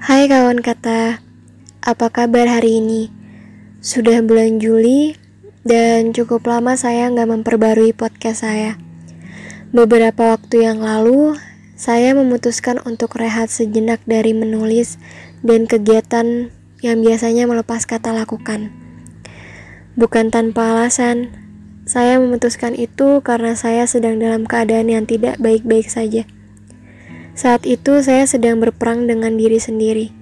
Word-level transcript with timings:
Hai 0.00 0.32
kawan 0.32 0.64
kata, 0.64 1.20
apa 1.84 2.08
kabar 2.08 2.48
hari 2.48 2.80
ini? 2.80 3.12
Sudah 3.84 4.24
bulan 4.24 4.56
Juli 4.56 5.12
dan 5.60 6.16
cukup 6.16 6.48
lama 6.48 6.72
saya 6.72 7.04
nggak 7.12 7.28
memperbarui 7.28 7.92
podcast 7.92 8.48
saya. 8.48 8.80
Beberapa 9.76 10.32
waktu 10.32 10.64
yang 10.64 10.80
lalu, 10.80 11.36
saya 11.76 12.16
memutuskan 12.16 12.80
untuk 12.88 13.12
rehat 13.20 13.52
sejenak 13.52 14.00
dari 14.08 14.32
menulis 14.32 14.96
dan 15.44 15.68
kegiatan 15.68 16.48
yang 16.80 17.04
biasanya 17.04 17.44
melepas 17.44 17.84
kata 17.84 18.16
lakukan. 18.16 18.72
Bukan 20.00 20.32
tanpa 20.32 20.80
alasan, 20.80 21.28
saya 21.84 22.16
memutuskan 22.16 22.72
itu 22.72 23.20
karena 23.20 23.52
saya 23.52 23.84
sedang 23.84 24.16
dalam 24.16 24.48
keadaan 24.48 24.88
yang 24.88 25.04
tidak 25.04 25.36
baik-baik 25.36 25.92
saja. 25.92 26.24
Saat 27.40 27.64
itu 27.64 28.04
saya 28.04 28.28
sedang 28.28 28.60
berperang 28.60 29.08
dengan 29.08 29.40
diri 29.40 29.56
sendiri. 29.56 30.12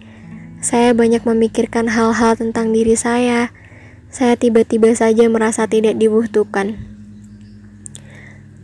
Saya 0.62 0.95
banyak 0.95 1.26
memikirkan 1.26 1.90
hal-hal 1.90 2.38
tentang 2.38 2.70
diri 2.70 2.95
saya. 2.95 3.50
Saya 4.06 4.38
tiba-tiba 4.38 4.95
saja 4.95 5.26
merasa 5.26 5.66
tidak 5.66 5.98
dibutuhkan. 5.98 6.78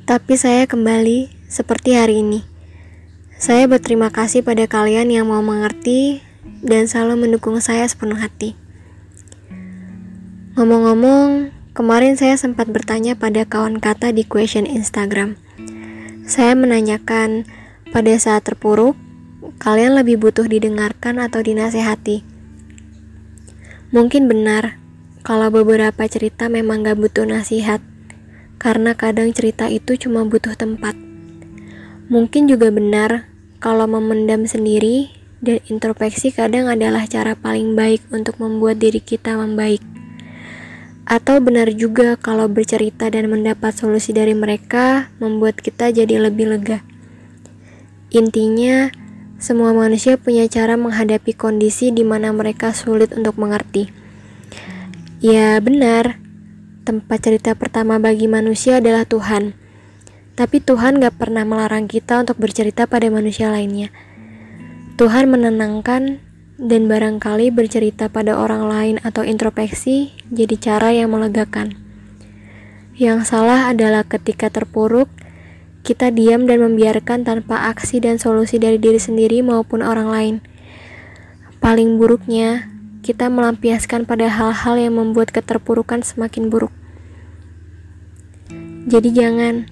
Tapi 0.06 0.38
saya 0.38 0.70
kembali 0.70 1.34
seperti 1.50 1.98
hari 1.98 2.22
ini. 2.22 2.46
Saya 3.42 3.66
berterima 3.66 4.14
kasih 4.14 4.46
pada 4.46 4.70
kalian 4.70 5.10
yang 5.10 5.26
mau 5.26 5.42
mengerti 5.42 6.23
dan 6.62 6.86
selalu 6.86 7.26
mendukung 7.26 7.59
saya 7.59 7.82
sepenuh 7.90 8.23
hati. 8.23 8.54
Ngomong-ngomong, 10.54 11.50
kemarin 11.74 12.14
saya 12.14 12.38
sempat 12.38 12.70
bertanya 12.70 13.18
pada 13.18 13.42
kawan 13.42 13.82
kata 13.82 14.14
di 14.14 14.23
question 14.23 14.62
Instagram. 14.62 15.34
Saya 16.23 16.54
menanyakan, 16.54 17.50
pada 17.94 18.10
saat 18.18 18.42
terpuruk, 18.42 18.98
kalian 19.62 19.95
lebih 19.95 20.18
butuh 20.18 20.50
didengarkan 20.50 21.23
atau 21.23 21.38
dinasehati. 21.46 22.26
Mungkin 23.95 24.26
benar, 24.26 24.82
kalau 25.23 25.54
beberapa 25.54 26.02
cerita 26.10 26.51
memang 26.51 26.82
gak 26.82 26.98
butuh 26.98 27.23
nasihat, 27.23 27.78
karena 28.59 28.98
kadang 28.98 29.30
cerita 29.30 29.70
itu 29.70 29.95
cuma 29.95 30.26
butuh 30.26 30.59
tempat. 30.59 30.98
Mungkin 32.10 32.51
juga 32.51 32.74
benar, 32.74 33.30
kalau 33.62 33.86
memendam 33.86 34.42
sendiri 34.42 35.14
dan 35.38 35.62
introspeksi 35.70 36.34
kadang 36.34 36.66
adalah 36.66 37.06
cara 37.06 37.38
paling 37.38 37.79
baik 37.79 38.02
untuk 38.10 38.42
membuat 38.42 38.82
diri 38.82 38.98
kita 38.98 39.38
membaik. 39.38 39.86
Atau 41.06 41.38
benar 41.38 41.70
juga 41.70 42.18
kalau 42.18 42.51
bercerita 42.51 43.06
dan 43.06 43.30
mendapat 43.30 43.70
solusi 43.70 44.10
dari 44.10 44.34
mereka 44.34 45.14
membuat 45.23 45.62
kita 45.62 45.95
jadi 45.95 46.18
lebih 46.18 46.51
lega. 46.51 46.82
Intinya, 48.15 48.95
semua 49.43 49.74
manusia 49.74 50.15
punya 50.15 50.46
cara 50.46 50.79
menghadapi 50.79 51.34
kondisi 51.34 51.90
di 51.90 52.07
mana 52.07 52.30
mereka 52.30 52.70
sulit 52.70 53.10
untuk 53.10 53.34
mengerti. 53.43 53.90
Ya, 55.18 55.59
benar. 55.59 56.23
Tempat 56.87 57.18
cerita 57.26 57.59
pertama 57.59 57.98
bagi 57.98 58.30
manusia 58.30 58.79
adalah 58.79 59.02
Tuhan. 59.02 59.59
Tapi 60.38 60.62
Tuhan 60.62 61.02
gak 61.02 61.18
pernah 61.18 61.42
melarang 61.42 61.90
kita 61.90 62.23
untuk 62.23 62.38
bercerita 62.38 62.87
pada 62.87 63.10
manusia 63.10 63.51
lainnya. 63.51 63.90
Tuhan 64.94 65.26
menenangkan 65.26 66.22
dan 66.54 66.87
barangkali 66.87 67.50
bercerita 67.50 68.06
pada 68.06 68.38
orang 68.38 68.70
lain 68.70 68.97
atau 69.03 69.26
introspeksi 69.26 70.15
jadi 70.31 70.54
cara 70.54 70.94
yang 70.94 71.10
melegakan. 71.10 71.75
Yang 72.94 73.26
salah 73.26 73.75
adalah 73.75 74.06
ketika 74.06 74.54
terpuruk, 74.54 75.10
kita 75.84 76.09
diam 76.09 76.49
dan 76.49 76.65
membiarkan 76.65 77.28
tanpa 77.28 77.69
aksi 77.69 78.00
dan 78.00 78.16
solusi 78.16 78.56
dari 78.56 78.81
diri 78.81 78.97
sendiri 78.97 79.44
maupun 79.44 79.84
orang 79.84 80.09
lain. 80.09 80.37
Paling 81.60 82.00
buruknya, 82.00 82.72
kita 83.04 83.28
melampiaskan 83.28 84.08
pada 84.08 84.32
hal-hal 84.32 84.81
yang 84.81 84.97
membuat 84.97 85.28
keterpurukan 85.28 86.00
semakin 86.00 86.48
buruk. 86.48 86.72
Jadi 88.88 89.12
jangan. 89.12 89.69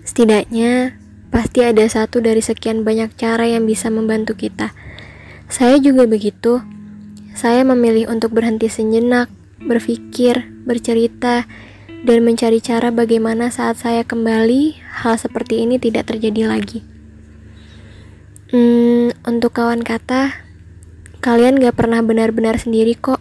Setidaknya, 0.00 0.96
pasti 1.28 1.60
ada 1.60 1.84
satu 1.84 2.24
dari 2.24 2.40
sekian 2.40 2.80
banyak 2.80 3.12
cara 3.20 3.44
yang 3.44 3.68
bisa 3.68 3.92
membantu 3.92 4.32
kita. 4.32 4.72
Saya 5.52 5.76
juga 5.76 6.08
begitu. 6.08 6.64
Saya 7.36 7.68
memilih 7.68 8.08
untuk 8.08 8.32
berhenti 8.32 8.72
sejenak, 8.72 9.28
berpikir, 9.60 10.48
bercerita, 10.64 11.44
dan 12.00 12.24
mencari 12.24 12.64
cara 12.64 12.88
bagaimana 12.88 13.52
saat 13.52 13.76
saya 13.76 14.08
kembali 14.08 14.80
hal 15.04 15.20
seperti 15.20 15.60
ini 15.60 15.76
tidak 15.76 16.08
terjadi 16.08 16.48
lagi. 16.48 16.80
Hmm, 18.50 19.12
untuk 19.22 19.54
kawan 19.54 19.84
kata, 19.84 20.42
kalian 21.20 21.60
gak 21.60 21.76
pernah 21.76 22.00
benar-benar 22.02 22.56
sendiri 22.56 22.96
kok. 22.96 23.20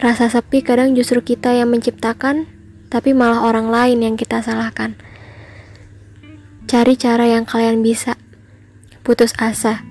Rasa 0.00 0.30
sepi 0.30 0.62
kadang 0.62 0.94
justru 0.94 1.20
kita 1.20 1.52
yang 1.52 1.74
menciptakan, 1.74 2.46
tapi 2.88 3.12
malah 3.12 3.44
orang 3.44 3.68
lain 3.68 4.00
yang 4.00 4.14
kita 4.16 4.40
salahkan. 4.40 4.96
Cari 6.64 6.94
cara 6.96 7.28
yang 7.28 7.44
kalian 7.44 7.84
bisa. 7.84 8.16
Putus 9.04 9.36
asa. 9.36 9.84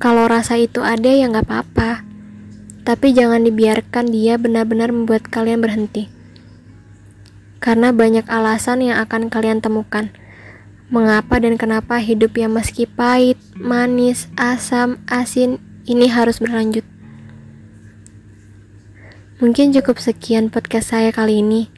Kalau 0.00 0.24
rasa 0.24 0.56
itu 0.56 0.80
ada 0.80 1.12
ya 1.12 1.28
gak 1.28 1.44
apa-apa. 1.44 2.06
Tapi 2.86 3.12
jangan 3.12 3.42
dibiarkan 3.42 4.08
dia 4.08 4.38
benar-benar 4.38 4.94
membuat 4.94 5.26
kalian 5.28 5.60
berhenti 5.60 6.15
karena 7.58 7.90
banyak 7.92 8.28
alasan 8.28 8.84
yang 8.84 9.02
akan 9.02 9.28
kalian 9.32 9.60
temukan. 9.60 10.12
Mengapa 10.86 11.42
dan 11.42 11.58
kenapa 11.58 11.98
hidup 11.98 12.38
yang 12.38 12.54
meski 12.54 12.86
pahit, 12.86 13.36
manis, 13.58 14.30
asam, 14.38 15.02
asin 15.10 15.58
ini 15.82 16.06
harus 16.06 16.38
berlanjut. 16.38 16.86
Mungkin 19.42 19.74
cukup 19.74 19.98
sekian 19.98 20.48
podcast 20.48 20.94
saya 20.94 21.10
kali 21.10 21.42
ini. 21.42 21.68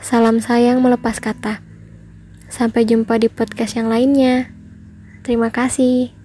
Salam 0.00 0.40
sayang 0.40 0.80
melepas 0.80 1.20
kata. 1.20 1.60
Sampai 2.48 2.88
jumpa 2.88 3.20
di 3.20 3.28
podcast 3.28 3.76
yang 3.76 3.92
lainnya. 3.92 4.48
Terima 5.22 5.52
kasih. 5.52 6.15